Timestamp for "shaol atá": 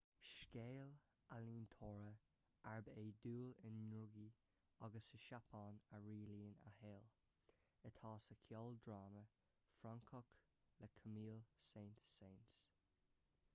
6.79-8.13